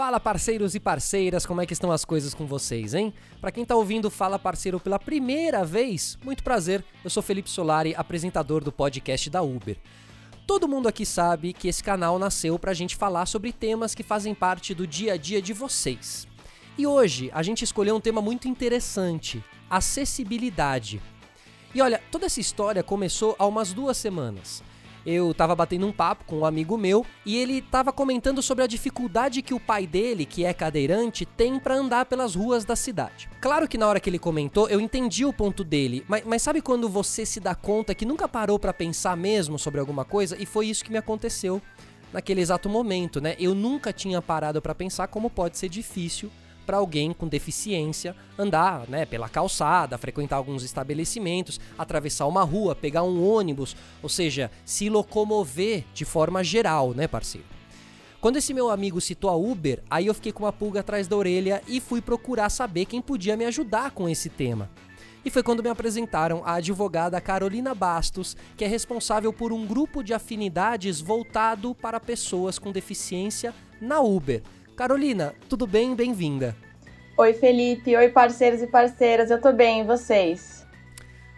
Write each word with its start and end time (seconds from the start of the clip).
Fala 0.00 0.18
parceiros 0.18 0.74
e 0.74 0.80
parceiras, 0.80 1.44
como 1.44 1.60
é 1.60 1.66
que 1.66 1.74
estão 1.74 1.92
as 1.92 2.06
coisas 2.06 2.32
com 2.32 2.46
vocês, 2.46 2.94
hein? 2.94 3.12
Para 3.38 3.52
quem 3.52 3.66
tá 3.66 3.76
ouvindo 3.76 4.08
Fala 4.08 4.38
Parceiro 4.38 4.80
pela 4.80 4.98
primeira 4.98 5.62
vez, 5.62 6.16
muito 6.24 6.42
prazer. 6.42 6.82
Eu 7.04 7.10
sou 7.10 7.22
Felipe 7.22 7.50
Solari, 7.50 7.94
apresentador 7.94 8.64
do 8.64 8.72
podcast 8.72 9.28
da 9.28 9.42
Uber. 9.42 9.76
Todo 10.46 10.66
mundo 10.66 10.88
aqui 10.88 11.04
sabe 11.04 11.52
que 11.52 11.68
esse 11.68 11.84
canal 11.84 12.18
nasceu 12.18 12.58
pra 12.58 12.72
gente 12.72 12.96
falar 12.96 13.26
sobre 13.26 13.52
temas 13.52 13.94
que 13.94 14.02
fazem 14.02 14.34
parte 14.34 14.72
do 14.72 14.86
dia 14.86 15.12
a 15.12 15.16
dia 15.18 15.42
de 15.42 15.52
vocês. 15.52 16.26
E 16.78 16.86
hoje 16.86 17.30
a 17.34 17.42
gente 17.42 17.62
escolheu 17.62 17.94
um 17.94 18.00
tema 18.00 18.22
muito 18.22 18.48
interessante: 18.48 19.44
acessibilidade. 19.68 20.98
E 21.74 21.82
olha, 21.82 22.00
toda 22.10 22.24
essa 22.24 22.40
história 22.40 22.82
começou 22.82 23.36
há 23.38 23.44
umas 23.44 23.74
duas 23.74 23.98
semanas 23.98 24.62
eu 25.04 25.32
tava 25.34 25.54
batendo 25.54 25.86
um 25.86 25.92
papo 25.92 26.24
com 26.24 26.40
um 26.40 26.44
amigo 26.44 26.76
meu 26.76 27.04
e 27.24 27.36
ele 27.36 27.62
tava 27.62 27.92
comentando 27.92 28.42
sobre 28.42 28.64
a 28.64 28.66
dificuldade 28.66 29.42
que 29.42 29.54
o 29.54 29.60
pai 29.60 29.86
dele, 29.86 30.24
que 30.24 30.44
é 30.44 30.52
cadeirante, 30.52 31.24
tem 31.24 31.58
para 31.58 31.74
andar 31.74 32.06
pelas 32.06 32.34
ruas 32.34 32.64
da 32.64 32.76
cidade. 32.76 33.28
Claro 33.40 33.68
que 33.68 33.78
na 33.78 33.86
hora 33.86 34.00
que 34.00 34.10
ele 34.10 34.18
comentou, 34.18 34.68
eu 34.68 34.80
entendi 34.80 35.24
o 35.24 35.32
ponto 35.32 35.64
dele, 35.64 36.04
mas, 36.08 36.24
mas 36.24 36.42
sabe 36.42 36.60
quando 36.60 36.88
você 36.88 37.24
se 37.24 37.40
dá 37.40 37.54
conta 37.54 37.94
que 37.94 38.04
nunca 38.04 38.28
parou 38.28 38.58
para 38.58 38.72
pensar 38.72 39.16
mesmo 39.16 39.58
sobre 39.58 39.80
alguma 39.80 40.04
coisa? 40.04 40.36
E 40.40 40.46
foi 40.46 40.66
isso 40.66 40.84
que 40.84 40.92
me 40.92 40.98
aconteceu 40.98 41.60
naquele 42.12 42.40
exato 42.40 42.68
momento, 42.68 43.20
né? 43.20 43.36
Eu 43.38 43.54
nunca 43.54 43.92
tinha 43.92 44.20
parado 44.20 44.60
para 44.60 44.74
pensar 44.74 45.06
como 45.08 45.30
pode 45.30 45.56
ser 45.56 45.68
difícil 45.68 46.30
para 46.66 46.76
alguém 46.76 47.12
com 47.12 47.26
deficiência 47.26 48.14
andar 48.38 48.88
né, 48.88 49.04
pela 49.04 49.28
calçada, 49.28 49.98
frequentar 49.98 50.36
alguns 50.36 50.62
estabelecimentos, 50.62 51.60
atravessar 51.78 52.26
uma 52.26 52.42
rua, 52.42 52.74
pegar 52.74 53.02
um 53.02 53.26
ônibus, 53.26 53.76
ou 54.02 54.08
seja, 54.08 54.50
se 54.64 54.88
locomover 54.88 55.84
de 55.92 56.04
forma 56.04 56.42
geral, 56.44 56.92
né, 56.94 57.06
parceiro? 57.06 57.46
Quando 58.20 58.36
esse 58.36 58.52
meu 58.52 58.68
amigo 58.68 59.00
citou 59.00 59.30
a 59.30 59.36
Uber, 59.36 59.82
aí 59.90 60.06
eu 60.06 60.14
fiquei 60.14 60.30
com 60.30 60.44
uma 60.44 60.52
pulga 60.52 60.80
atrás 60.80 61.08
da 61.08 61.16
orelha 61.16 61.62
e 61.66 61.80
fui 61.80 62.02
procurar 62.02 62.50
saber 62.50 62.84
quem 62.84 63.00
podia 63.00 63.34
me 63.34 63.46
ajudar 63.46 63.92
com 63.92 64.06
esse 64.06 64.28
tema. 64.28 64.68
E 65.24 65.30
foi 65.30 65.42
quando 65.42 65.62
me 65.62 65.68
apresentaram 65.68 66.42
a 66.44 66.54
advogada 66.54 67.20
Carolina 67.20 67.74
Bastos, 67.74 68.36
que 68.56 68.64
é 68.64 68.68
responsável 68.68 69.32
por 69.32 69.52
um 69.52 69.66
grupo 69.66 70.02
de 70.02 70.14
afinidades 70.14 71.00
voltado 71.00 71.74
para 71.74 72.00
pessoas 72.00 72.58
com 72.58 72.72
deficiência 72.72 73.54
na 73.80 74.00
Uber. 74.00 74.42
Carolina, 74.80 75.34
tudo 75.46 75.66
bem? 75.66 75.94
Bem-vinda. 75.94 76.56
Oi, 77.14 77.34
Felipe. 77.34 77.94
Oi, 77.94 78.08
parceiros 78.08 78.62
e 78.62 78.66
parceiras. 78.66 79.30
Eu 79.30 79.38
tô 79.38 79.52
bem, 79.52 79.82
e 79.82 79.84
vocês? 79.84 80.66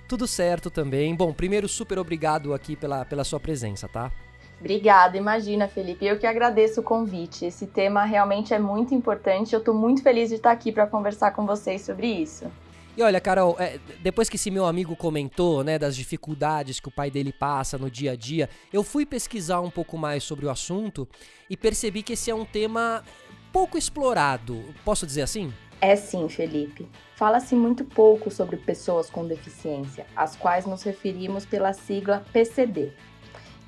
Tudo 0.09 0.29
certo 0.29 0.71
também. 0.71 1.13
Bom, 1.13 1.33
primeiro, 1.33 1.69
super 1.69 1.99
obrigado 1.99 2.55
aqui 2.55 2.77
pela, 2.77 3.05
pela 3.05 3.25
sua 3.25 3.41
presença, 3.41 3.89
tá? 3.89 4.13
Obrigada, 4.61 5.17
imagina, 5.17 5.67
Felipe. 5.67 6.07
Eu 6.07 6.21
que 6.21 6.27
agradeço 6.29 6.83
o 6.83 6.85
convite. 6.85 7.45
Esse 7.45 7.67
tema 7.67 8.05
realmente 8.05 8.55
é 8.55 8.61
muito 8.61 8.95
importante. 8.95 9.53
Eu 9.53 9.61
tô 9.61 9.75
muito 9.75 10.05
feliz 10.05 10.29
de 10.29 10.37
estar 10.37 10.53
aqui 10.53 10.71
para 10.71 10.87
conversar 10.87 11.33
com 11.33 11.45
vocês 11.45 11.83
sobre 11.83 12.07
isso. 12.07 12.49
E 12.95 13.03
olha, 13.03 13.21
Carol, 13.23 13.57
é, 13.59 13.81
depois 14.03 14.29
que 14.29 14.37
esse 14.37 14.51
meu 14.51 14.67
amigo 14.67 14.95
comentou, 14.95 15.65
né, 15.65 15.79
das 15.79 15.97
dificuldades 15.97 16.79
que 16.79 16.89
o 16.89 16.93
pai 16.93 17.11
dele 17.11 17.33
passa 17.33 17.79
no 17.79 17.91
dia 17.91 18.13
a 18.13 18.17
dia, 18.17 18.51
eu 18.71 18.83
fui 18.83 19.07
pesquisar 19.07 19.61
um 19.61 19.71
pouco 19.71 19.97
mais 19.97 20.23
sobre 20.23 20.45
o 20.45 20.51
assunto 20.51 21.09
e 21.49 21.57
percebi 21.57 22.03
que 22.03 22.13
esse 22.13 22.31
é 22.31 22.35
um 22.35 22.45
tema 22.45 23.03
pouco 23.53 23.77
explorado. 23.77 24.65
Posso 24.85 25.07
dizer 25.07 25.23
assim? 25.23 25.53
É 25.81 25.95
sim, 25.95 26.29
Felipe. 26.29 26.89
Fala-se 27.17 27.55
muito 27.55 27.85
pouco 27.85 28.31
sobre 28.31 28.57
pessoas 28.57 29.11
com 29.11 29.27
deficiência, 29.27 30.07
às 30.17 30.35
quais 30.35 30.65
nos 30.65 30.83
referimos 30.83 31.45
pela 31.45 31.73
sigla 31.73 32.25
PCD, 32.33 32.93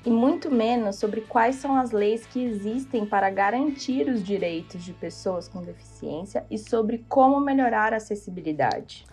e 0.05 0.09
muito 0.09 0.49
menos 0.49 0.95
sobre 0.97 1.21
quais 1.21 1.57
são 1.57 1.75
as 1.77 1.91
leis 1.91 2.25
que 2.25 2.43
existem 2.43 3.05
para 3.05 3.29
garantir 3.29 4.07
os 4.07 4.23
direitos 4.23 4.83
de 4.83 4.93
pessoas 4.93 5.47
com 5.47 5.61
deficiência 5.61 6.45
e 6.49 6.57
sobre 6.57 7.05
como 7.07 7.39
melhorar 7.39 7.93
a 7.93 7.97
acessibilidade. 7.97 9.05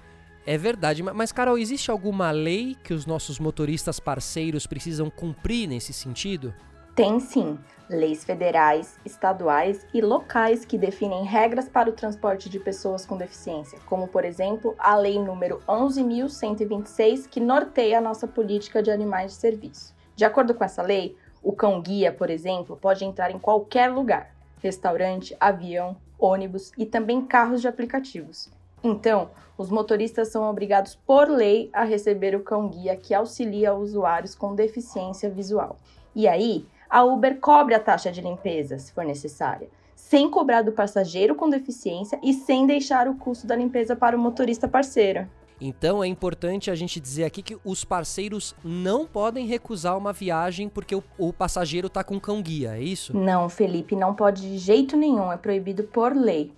É 0.45 0.59
verdade, 0.59 1.03
mas 1.03 1.31
Carol, 1.31 1.57
existe 1.57 1.91
alguma 1.91 2.31
lei 2.33 2.77
que 2.83 2.93
os 2.93 3.07
nossos 3.07 3.39
motoristas 3.39 4.01
parceiros 4.01 4.67
precisam 4.67 5.09
cumprir 5.09 5.69
nesse 5.69 5.93
sentido? 5.93 6.53
Tem 6.95 7.19
sim, 7.21 7.59
leis 7.89 8.23
federais, 8.23 8.99
estaduais 9.03 9.87
e 9.95 10.03
locais 10.03 10.67
que 10.67 10.77
definem 10.77 11.25
regras 11.25 11.67
para 11.67 11.89
o 11.89 11.95
transporte 11.95 12.51
de 12.51 12.61
pessoas 12.61 13.07
com 13.07 13.17
deficiência, 13.17 13.79
como 13.87 14.09
por 14.09 14.27
exemplo 14.27 14.75
a 14.79 14.95
Lei 14.95 15.19
número 15.19 15.63
11.126, 15.67 17.27
que 17.31 17.41
norteia 17.41 17.97
a 17.97 18.01
nossa 18.01 18.27
política 18.27 18.83
de 18.83 18.91
animais 18.91 19.33
de 19.33 19.39
serviço. 19.39 19.95
De 20.15 20.27
acordo 20.27 20.53
com 20.55 20.65
essa 20.65 20.83
lei, 20.83 21.17
o 21.43 21.55
cão-guia, 21.55 22.13
por 22.13 22.29
exemplo, 22.29 22.77
pode 22.77 23.07
entrar 23.07 23.31
em 23.31 23.39
qualquer 23.39 23.91
lugar: 23.91 24.31
restaurante, 24.63 25.35
avião, 25.41 25.97
ônibus 26.19 26.73
e 26.77 26.85
também 26.85 27.25
carros 27.25 27.63
de 27.63 27.69
aplicativos. 27.69 28.51
Então, 28.85 29.31
os 29.57 29.71
motoristas 29.71 30.29
são 30.29 30.45
obrigados 30.45 30.95
por 30.95 31.27
lei 31.27 31.71
a 31.73 31.85
receber 31.85 32.35
o 32.35 32.43
cão-guia 32.43 32.97
que 32.97 33.15
auxilia 33.15 33.73
usuários 33.73 34.35
com 34.35 34.55
deficiência 34.55 35.31
visual. 35.31 35.79
E 36.15 36.29
aí, 36.29 36.67
a 36.93 37.03
Uber 37.03 37.41
cobre 37.41 37.75
a 37.75 37.81
taxa 37.81 38.13
de 38.13 38.21
limpeza, 38.21 38.79
se 38.79 38.93
for 38.93 39.03
necessária, 39.03 39.71
sem 39.97 40.31
cobrar 40.31 40.61
do 40.61 40.73
passageiro 40.73 41.35
com 41.35 41.49
deficiência 41.49 42.21
e 42.23 42.35
sem 42.35 42.67
deixar 42.67 43.09
o 43.09 43.15
custo 43.15 43.47
da 43.47 43.57
limpeza 43.57 43.97
para 43.97 44.15
o 44.15 44.21
motorista 44.21 44.69
parceiro. 44.69 45.27
Então 45.59 46.05
é 46.05 46.07
importante 46.07 46.71
a 46.71 46.75
gente 46.75 47.01
dizer 47.01 47.25
aqui 47.25 47.41
que 47.43 47.57
os 47.65 47.83
parceiros 47.83 48.55
não 48.63 49.07
podem 49.07 49.47
recusar 49.47 49.97
uma 49.97 50.13
viagem 50.13 50.69
porque 50.69 50.95
o, 50.95 51.03
o 51.17 51.33
passageiro 51.33 51.87
está 51.87 52.05
com 52.05 52.21
cão 52.21 52.43
guia, 52.43 52.77
é 52.77 52.83
isso? 52.83 53.17
Não, 53.17 53.49
Felipe, 53.49 53.97
não 53.97 54.13
pode 54.13 54.43
de 54.43 54.59
jeito 54.59 54.95
nenhum, 54.95 55.33
é 55.33 55.39
proibido 55.39 55.85
por 55.85 56.15
lei. 56.15 56.53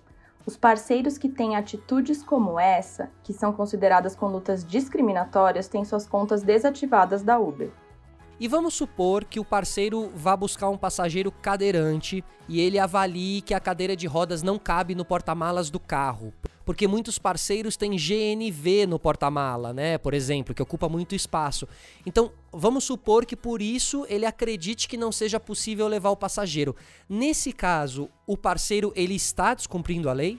Os 0.45 0.57
parceiros 0.57 1.17
que 1.17 1.29
têm 1.29 1.55
atitudes 1.55 2.21
como 2.21 2.59
essa, 2.59 3.09
que 3.23 3.31
são 3.31 3.53
consideradas 3.53 4.17
condutas 4.17 4.65
discriminatórias, 4.65 5.69
têm 5.69 5.85
suas 5.85 6.05
contas 6.05 6.43
desativadas 6.43 7.23
da 7.23 7.39
Uber. 7.39 7.71
E 8.37 8.49
vamos 8.49 8.73
supor 8.73 9.23
que 9.23 9.39
o 9.39 9.45
parceiro 9.45 10.11
vá 10.13 10.35
buscar 10.35 10.69
um 10.69 10.77
passageiro 10.77 11.31
cadeirante 11.31 12.21
e 12.49 12.59
ele 12.59 12.77
avalie 12.77 13.41
que 13.41 13.53
a 13.53 13.59
cadeira 13.61 13.95
de 13.95 14.07
rodas 14.07 14.43
não 14.43 14.59
cabe 14.59 14.93
no 14.93 15.05
porta-malas 15.05 15.69
do 15.69 15.79
carro. 15.79 16.33
Porque 16.65 16.85
muitos 16.85 17.17
parceiros 17.17 17.77
têm 17.77 17.91
GNV 17.95 18.87
no 18.87 18.99
porta-mala, 18.99 19.71
né? 19.71 19.97
Por 19.97 20.13
exemplo, 20.13 20.53
que 20.53 20.61
ocupa 20.61 20.89
muito 20.89 21.15
espaço. 21.15 21.65
Então, 22.05 22.31
vamos 22.51 22.83
supor 22.83 23.25
que 23.25 23.37
por 23.37 23.61
isso 23.61 24.05
ele 24.09 24.25
acredite 24.25 24.87
que 24.87 24.97
não 24.97 25.13
seja 25.13 25.39
possível 25.39 25.87
levar 25.87 26.09
o 26.09 26.17
passageiro. 26.17 26.75
Nesse 27.07 27.53
caso, 27.53 28.09
o 28.27 28.35
parceiro 28.35 28.91
ele 28.97 29.15
está 29.15 29.53
descumprindo 29.53 30.09
a 30.09 30.13
lei? 30.13 30.37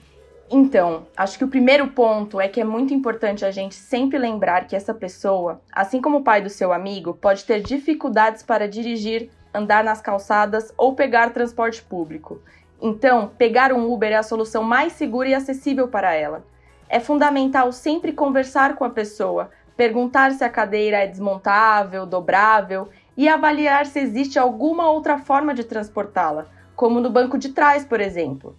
Então, 0.49 1.05
acho 1.15 1.37
que 1.37 1.43
o 1.43 1.49
primeiro 1.49 1.89
ponto 1.89 2.39
é 2.39 2.47
que 2.47 2.61
é 2.61 2.63
muito 2.63 2.93
importante 2.93 3.43
a 3.43 3.51
gente 3.51 3.75
sempre 3.75 4.17
lembrar 4.17 4.65
que 4.65 4.77
essa 4.77 4.93
pessoa, 4.93 5.59
assim 5.73 6.01
como 6.01 6.19
o 6.19 6.23
pai 6.23 6.41
do 6.41 6.49
seu 6.49 6.71
amigo, 6.71 7.13
pode 7.13 7.43
ter 7.43 7.61
dificuldades 7.61 8.43
para 8.43 8.67
dirigir, 8.67 9.29
andar 9.53 9.83
nas 9.83 9.99
calçadas 9.99 10.73
ou 10.77 10.95
pegar 10.95 11.33
transporte 11.33 11.83
público. 11.83 12.41
Então, 12.81 13.29
pegar 13.37 13.73
um 13.73 13.91
Uber 13.91 14.13
é 14.13 14.15
a 14.15 14.23
solução 14.23 14.63
mais 14.63 14.93
segura 14.93 15.27
e 15.27 15.33
acessível 15.33 15.89
para 15.89 16.13
ela. 16.13 16.45
É 16.87 17.01
fundamental 17.01 17.73
sempre 17.73 18.13
conversar 18.13 18.75
com 18.75 18.85
a 18.85 18.89
pessoa, 18.89 19.49
perguntar 19.75 20.31
se 20.31 20.45
a 20.45 20.49
cadeira 20.49 20.99
é 20.99 21.07
desmontável, 21.07 22.05
dobrável 22.05 22.87
e 23.17 23.27
avaliar 23.27 23.85
se 23.85 23.99
existe 23.99 24.39
alguma 24.39 24.89
outra 24.89 25.17
forma 25.17 25.53
de 25.53 25.65
transportá-la, 25.65 26.45
como 26.73 27.01
no 27.01 27.09
banco 27.09 27.37
de 27.37 27.49
trás, 27.49 27.83
por 27.83 27.99
exemplo 27.99 28.55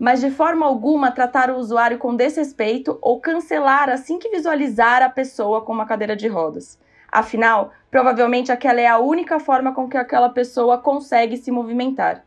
mas 0.00 0.22
de 0.22 0.30
forma 0.30 0.64
alguma 0.64 1.12
tratar 1.12 1.50
o 1.50 1.58
usuário 1.58 1.98
com 1.98 2.16
desrespeito 2.16 2.98
ou 3.02 3.20
cancelar 3.20 3.90
assim 3.90 4.18
que 4.18 4.30
visualizar 4.30 5.02
a 5.02 5.10
pessoa 5.10 5.60
com 5.60 5.74
uma 5.74 5.84
cadeira 5.84 6.16
de 6.16 6.26
rodas. 6.26 6.80
Afinal, 7.12 7.70
provavelmente 7.90 8.50
aquela 8.50 8.80
é 8.80 8.86
a 8.86 8.98
única 8.98 9.38
forma 9.38 9.74
com 9.74 9.86
que 9.90 9.98
aquela 9.98 10.30
pessoa 10.30 10.78
consegue 10.78 11.36
se 11.36 11.50
movimentar. 11.50 12.24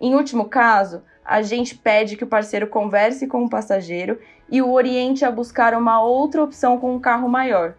Em 0.00 0.14
último 0.14 0.44
caso, 0.44 1.02
a 1.24 1.42
gente 1.42 1.74
pede 1.74 2.16
que 2.16 2.22
o 2.22 2.28
parceiro 2.28 2.68
converse 2.68 3.26
com 3.26 3.44
o 3.44 3.50
passageiro 3.50 4.20
e 4.48 4.62
o 4.62 4.72
oriente 4.72 5.24
a 5.24 5.32
buscar 5.32 5.74
uma 5.74 6.00
outra 6.00 6.44
opção 6.44 6.78
com 6.78 6.94
um 6.94 7.00
carro 7.00 7.28
maior, 7.28 7.74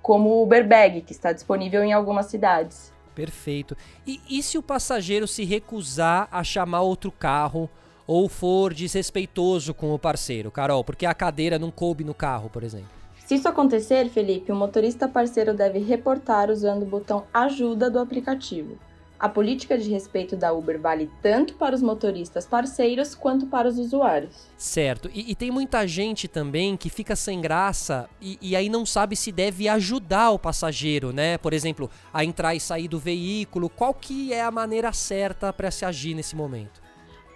como 0.00 0.28
o 0.28 0.44
Uber 0.44 0.66
Bag, 0.66 1.00
que 1.00 1.12
está 1.12 1.32
disponível 1.32 1.82
em 1.82 1.92
algumas 1.92 2.26
cidades. 2.26 2.92
Perfeito. 3.16 3.76
E, 4.06 4.20
e 4.30 4.42
se 4.44 4.56
o 4.56 4.62
passageiro 4.62 5.26
se 5.26 5.44
recusar 5.44 6.28
a 6.30 6.44
chamar 6.44 6.82
outro 6.82 7.10
carro 7.10 7.68
ou 8.06 8.28
for 8.28 8.72
desrespeitoso 8.72 9.74
com 9.74 9.92
o 9.94 9.98
parceiro, 9.98 10.50
Carol, 10.50 10.84
porque 10.84 11.06
a 11.06 11.14
cadeira 11.14 11.58
não 11.58 11.70
coube 11.70 12.04
no 12.04 12.14
carro, 12.14 12.48
por 12.48 12.62
exemplo? 12.62 12.88
Se 13.26 13.34
isso 13.34 13.48
acontecer, 13.48 14.08
Felipe, 14.08 14.52
o 14.52 14.56
motorista 14.56 15.08
parceiro 15.08 15.52
deve 15.52 15.80
reportar 15.80 16.48
usando 16.48 16.84
o 16.84 16.86
botão 16.86 17.24
ajuda 17.34 17.90
do 17.90 17.98
aplicativo. 17.98 18.78
A 19.18 19.28
política 19.30 19.78
de 19.78 19.90
respeito 19.90 20.36
da 20.36 20.52
Uber 20.52 20.78
vale 20.78 21.10
tanto 21.22 21.54
para 21.54 21.74
os 21.74 21.80
motoristas 21.80 22.46
parceiros 22.46 23.14
quanto 23.14 23.46
para 23.46 23.66
os 23.66 23.78
usuários. 23.78 24.46
Certo. 24.58 25.10
E, 25.12 25.32
e 25.32 25.34
tem 25.34 25.50
muita 25.50 25.86
gente 25.88 26.28
também 26.28 26.76
que 26.76 26.90
fica 26.90 27.16
sem 27.16 27.40
graça 27.40 28.08
e, 28.20 28.38
e, 28.42 28.54
aí 28.54 28.68
não 28.68 28.84
sabe 28.84 29.16
se 29.16 29.32
deve 29.32 29.68
ajudar 29.70 30.30
o 30.30 30.38
passageiro, 30.38 31.12
né? 31.14 31.38
Por 31.38 31.54
exemplo, 31.54 31.90
a 32.12 32.24
entrar 32.24 32.54
e 32.54 32.60
sair 32.60 32.88
do 32.88 32.98
veículo. 32.98 33.70
Qual 33.70 33.94
que 33.94 34.34
é 34.34 34.42
a 34.42 34.50
maneira 34.50 34.92
certa 34.92 35.50
para 35.50 35.70
se 35.70 35.86
agir 35.86 36.14
nesse 36.14 36.36
momento? 36.36 36.85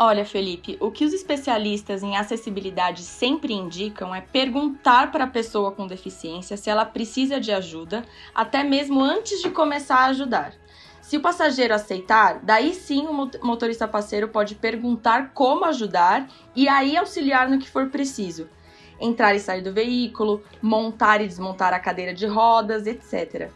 Olha, 0.03 0.25
Felipe, 0.25 0.79
o 0.81 0.91
que 0.91 1.05
os 1.05 1.13
especialistas 1.13 2.03
em 2.03 2.17
acessibilidade 2.17 3.03
sempre 3.03 3.53
indicam 3.53 4.15
é 4.15 4.23
perguntar 4.23 5.13
para 5.13 5.25
a 5.25 5.31
pessoa 5.31 5.73
com 5.73 5.87
deficiência 5.87 6.57
se 6.57 6.71
ela 6.71 6.87
precisa 6.87 7.39
de 7.39 7.53
ajuda, 7.53 8.03
até 8.35 8.65
mesmo 8.65 9.03
antes 9.03 9.43
de 9.43 9.51
começar 9.51 9.99
a 9.99 10.07
ajudar. 10.07 10.55
Se 11.03 11.19
o 11.19 11.21
passageiro 11.21 11.75
aceitar, 11.75 12.41
daí 12.43 12.73
sim 12.73 13.07
o 13.09 13.31
motorista 13.45 13.87
parceiro 13.87 14.29
pode 14.29 14.55
perguntar 14.55 15.33
como 15.35 15.67
ajudar 15.67 16.27
e 16.57 16.67
aí 16.67 16.97
auxiliar 16.97 17.51
no 17.51 17.59
que 17.59 17.69
for 17.69 17.91
preciso. 17.91 18.49
Entrar 18.99 19.35
e 19.35 19.39
sair 19.39 19.61
do 19.61 19.71
veículo, 19.71 20.43
montar 20.63 21.21
e 21.21 21.29
desmontar 21.29 21.75
a 21.75 21.79
cadeira 21.79 22.15
de 22.15 22.27
rodas, 22.27 22.87
etc. 22.87 23.51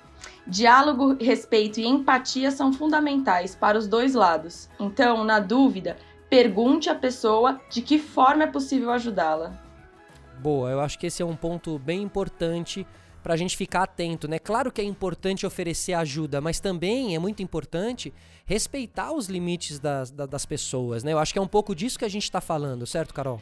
Diálogo, 0.46 1.16
respeito 1.18 1.80
e 1.80 1.86
empatia 1.86 2.50
são 2.50 2.70
fundamentais 2.70 3.54
para 3.54 3.78
os 3.78 3.86
dois 3.86 4.12
lados. 4.12 4.68
Então, 4.78 5.24
na 5.24 5.40
dúvida, 5.40 5.96
pergunte 6.34 6.90
à 6.90 6.96
pessoa 6.96 7.60
de 7.70 7.80
que 7.80 7.96
forma 7.96 8.42
é 8.42 8.46
possível 8.48 8.90
ajudá-la. 8.90 9.56
Boa, 10.40 10.68
eu 10.68 10.80
acho 10.80 10.98
que 10.98 11.06
esse 11.06 11.22
é 11.22 11.24
um 11.24 11.36
ponto 11.36 11.78
bem 11.78 12.02
importante 12.02 12.84
para 13.22 13.34
a 13.34 13.36
gente 13.36 13.56
ficar 13.56 13.84
atento, 13.84 14.26
né? 14.26 14.40
Claro 14.40 14.72
que 14.72 14.80
é 14.80 14.84
importante 14.84 15.46
oferecer 15.46 15.92
ajuda, 15.92 16.40
mas 16.40 16.58
também 16.58 17.14
é 17.14 17.20
muito 17.20 17.40
importante 17.40 18.12
respeitar 18.44 19.12
os 19.12 19.28
limites 19.28 19.78
das, 19.78 20.10
das 20.10 20.44
pessoas, 20.44 21.04
né? 21.04 21.12
Eu 21.12 21.20
acho 21.20 21.32
que 21.32 21.38
é 21.38 21.42
um 21.42 21.46
pouco 21.46 21.72
disso 21.72 21.96
que 21.96 22.04
a 22.04 22.10
gente 22.10 22.24
está 22.24 22.40
falando, 22.40 22.84
certo, 22.84 23.14
Carol? 23.14 23.40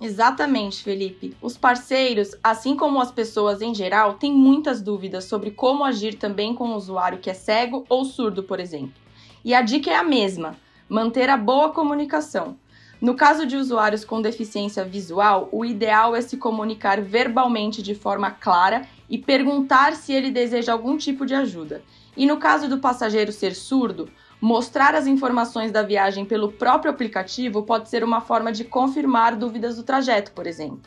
Exatamente, 0.00 0.82
Felipe. 0.82 1.36
Os 1.40 1.56
parceiros, 1.56 2.32
assim 2.42 2.74
como 2.74 3.00
as 3.00 3.12
pessoas 3.12 3.62
em 3.62 3.72
geral, 3.72 4.14
têm 4.14 4.32
muitas 4.32 4.82
dúvidas 4.82 5.26
sobre 5.26 5.52
como 5.52 5.84
agir 5.84 6.14
também 6.14 6.52
com 6.52 6.70
o 6.70 6.74
usuário 6.74 7.18
que 7.18 7.30
é 7.30 7.34
cego 7.34 7.86
ou 7.88 8.04
surdo, 8.04 8.42
por 8.42 8.58
exemplo. 8.58 9.00
E 9.44 9.54
a 9.54 9.62
dica 9.62 9.92
é 9.92 9.94
a 9.94 10.02
mesma: 10.02 10.56
manter 10.88 11.28
a 11.28 11.36
boa 11.36 11.70
comunicação. 11.70 12.56
No 13.00 13.14
caso 13.14 13.46
de 13.46 13.56
usuários 13.56 14.04
com 14.04 14.22
deficiência 14.22 14.84
visual, 14.84 15.48
o 15.52 15.64
ideal 15.64 16.16
é 16.16 16.20
se 16.20 16.36
comunicar 16.36 17.00
verbalmente 17.00 17.82
de 17.82 17.94
forma 17.94 18.30
clara 18.30 18.86
e 19.10 19.18
perguntar 19.18 19.94
se 19.94 20.12
ele 20.12 20.30
deseja 20.30 20.72
algum 20.72 20.96
tipo 20.96 21.26
de 21.26 21.34
ajuda. 21.34 21.82
E 22.16 22.24
no 22.26 22.38
caso 22.38 22.68
do 22.68 22.78
passageiro 22.78 23.32
ser 23.32 23.54
surdo, 23.54 24.08
mostrar 24.40 24.94
as 24.94 25.06
informações 25.06 25.70
da 25.70 25.82
viagem 25.82 26.24
pelo 26.24 26.52
próprio 26.52 26.90
aplicativo 26.90 27.62
pode 27.62 27.88
ser 27.88 28.04
uma 28.04 28.20
forma 28.20 28.52
de 28.52 28.64
confirmar 28.64 29.36
dúvidas 29.36 29.76
do 29.76 29.82
trajeto, 29.82 30.32
por 30.32 30.46
exemplo. 30.46 30.80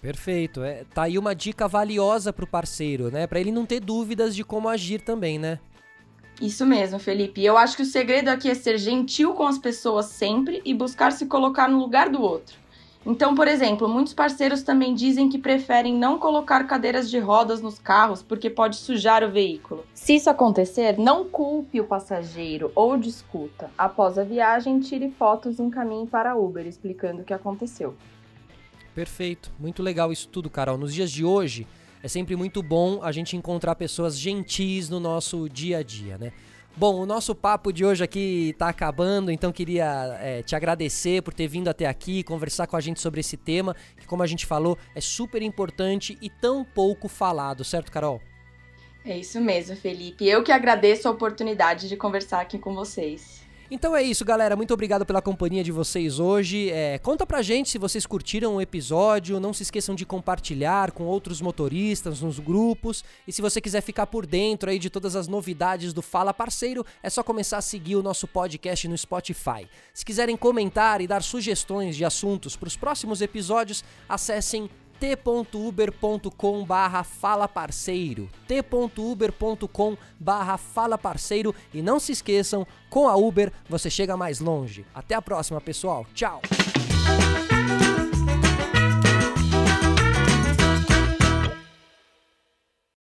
Perfeito, 0.00 0.62
é, 0.62 0.84
tá 0.94 1.02
aí 1.02 1.18
uma 1.18 1.34
dica 1.34 1.66
valiosa 1.66 2.32
para 2.32 2.44
o 2.44 2.48
parceiro, 2.48 3.10
né? 3.10 3.26
Para 3.26 3.40
ele 3.40 3.50
não 3.50 3.66
ter 3.66 3.80
dúvidas 3.80 4.36
de 4.36 4.44
como 4.44 4.68
agir 4.68 5.00
também, 5.00 5.38
né? 5.38 5.58
Isso 6.40 6.64
mesmo, 6.64 6.98
Felipe. 6.98 7.44
Eu 7.44 7.58
acho 7.58 7.76
que 7.76 7.82
o 7.82 7.86
segredo 7.86 8.28
aqui 8.28 8.48
é 8.48 8.54
ser 8.54 8.78
gentil 8.78 9.34
com 9.34 9.44
as 9.44 9.58
pessoas 9.58 10.06
sempre 10.06 10.62
e 10.64 10.72
buscar 10.72 11.10
se 11.10 11.26
colocar 11.26 11.68
no 11.68 11.78
lugar 11.78 12.08
do 12.08 12.22
outro. 12.22 12.56
Então, 13.04 13.34
por 13.34 13.48
exemplo, 13.48 13.88
muitos 13.88 14.12
parceiros 14.12 14.62
também 14.62 14.94
dizem 14.94 15.28
que 15.28 15.38
preferem 15.38 15.94
não 15.94 16.18
colocar 16.18 16.64
cadeiras 16.64 17.10
de 17.10 17.18
rodas 17.18 17.62
nos 17.62 17.78
carros 17.78 18.22
porque 18.22 18.50
pode 18.50 18.76
sujar 18.76 19.24
o 19.24 19.30
veículo. 19.30 19.84
Se 19.94 20.16
isso 20.16 20.28
acontecer, 20.28 20.98
não 20.98 21.24
culpe 21.24 21.80
o 21.80 21.84
passageiro 21.84 22.70
ou 22.74 22.98
discuta. 22.98 23.70
Após 23.78 24.18
a 24.18 24.24
viagem, 24.24 24.78
tire 24.80 25.10
fotos 25.10 25.58
e 25.58 25.62
encaminhe 25.62 26.06
para 26.06 26.36
Uber 26.36 26.66
explicando 26.66 27.22
o 27.22 27.24
que 27.24 27.32
aconteceu. 27.32 27.94
Perfeito, 28.94 29.50
muito 29.58 29.82
legal 29.82 30.12
isso 30.12 30.28
tudo, 30.28 30.50
Carol. 30.50 30.76
Nos 30.76 30.92
dias 30.92 31.10
de 31.10 31.24
hoje, 31.24 31.66
é 32.02 32.08
sempre 32.08 32.36
muito 32.36 32.62
bom 32.62 33.00
a 33.02 33.12
gente 33.12 33.36
encontrar 33.36 33.74
pessoas 33.74 34.18
gentis 34.18 34.88
no 34.88 35.00
nosso 35.00 35.48
dia 35.48 35.78
a 35.78 35.82
dia, 35.82 36.16
né? 36.18 36.32
Bom, 36.76 37.00
o 37.00 37.06
nosso 37.06 37.34
papo 37.34 37.72
de 37.72 37.84
hoje 37.84 38.04
aqui 38.04 38.50
está 38.50 38.68
acabando, 38.68 39.32
então 39.32 39.50
queria 39.50 40.16
é, 40.20 40.42
te 40.44 40.54
agradecer 40.54 41.22
por 41.22 41.34
ter 41.34 41.48
vindo 41.48 41.66
até 41.66 41.86
aqui, 41.86 42.22
conversar 42.22 42.68
com 42.68 42.76
a 42.76 42.80
gente 42.80 43.00
sobre 43.00 43.18
esse 43.18 43.36
tema, 43.36 43.74
que, 43.96 44.06
como 44.06 44.22
a 44.22 44.26
gente 44.28 44.46
falou, 44.46 44.78
é 44.94 45.00
super 45.00 45.42
importante 45.42 46.16
e 46.22 46.30
tão 46.30 46.64
pouco 46.64 47.08
falado, 47.08 47.64
certo, 47.64 47.90
Carol? 47.90 48.20
É 49.04 49.18
isso 49.18 49.40
mesmo, 49.40 49.74
Felipe. 49.74 50.24
Eu 50.24 50.44
que 50.44 50.52
agradeço 50.52 51.08
a 51.08 51.10
oportunidade 51.10 51.88
de 51.88 51.96
conversar 51.96 52.40
aqui 52.40 52.58
com 52.58 52.72
vocês. 52.74 53.42
Então 53.70 53.94
é 53.94 54.02
isso, 54.02 54.24
galera. 54.24 54.56
Muito 54.56 54.72
obrigado 54.72 55.04
pela 55.04 55.20
companhia 55.20 55.62
de 55.62 55.70
vocês 55.70 56.18
hoje. 56.18 56.70
É, 56.70 56.98
conta 56.98 57.26
pra 57.26 57.42
gente 57.42 57.68
se 57.68 57.76
vocês 57.76 58.06
curtiram 58.06 58.56
o 58.56 58.62
episódio. 58.62 59.38
Não 59.38 59.52
se 59.52 59.62
esqueçam 59.62 59.94
de 59.94 60.06
compartilhar 60.06 60.90
com 60.90 61.04
outros 61.04 61.42
motoristas 61.42 62.22
nos 62.22 62.38
grupos. 62.38 63.04
E 63.26 63.32
se 63.32 63.42
você 63.42 63.60
quiser 63.60 63.82
ficar 63.82 64.06
por 64.06 64.24
dentro 64.24 64.70
aí 64.70 64.78
de 64.78 64.88
todas 64.88 65.14
as 65.14 65.28
novidades 65.28 65.92
do 65.92 66.00
Fala 66.00 66.32
Parceiro, 66.32 66.82
é 67.02 67.10
só 67.10 67.22
começar 67.22 67.58
a 67.58 67.62
seguir 67.62 67.96
o 67.96 68.02
nosso 68.02 68.26
podcast 68.26 68.88
no 68.88 68.96
Spotify. 68.96 69.68
Se 69.92 70.02
quiserem 70.02 70.36
comentar 70.36 71.02
e 71.02 71.06
dar 71.06 71.22
sugestões 71.22 71.94
de 71.94 72.06
assuntos 72.06 72.56
para 72.56 72.68
os 72.68 72.76
próximos 72.76 73.20
episódios, 73.20 73.84
acessem 74.08 74.70
t.uber.com 75.00 76.64
barra 76.64 77.04
fala 77.04 77.46
parceiro 77.46 78.28
t.uber.com 78.46 79.96
barra 80.18 80.56
fala 80.56 80.98
parceiro 80.98 81.54
e 81.72 81.82
não 81.82 82.00
se 82.00 82.12
esqueçam, 82.12 82.66
com 82.88 83.08
a 83.08 83.16
Uber 83.16 83.52
você 83.68 83.90
chega 83.90 84.16
mais 84.16 84.40
longe. 84.40 84.84
Até 84.94 85.14
a 85.14 85.22
próxima, 85.22 85.60
pessoal. 85.60 86.06
Tchau! 86.14 86.40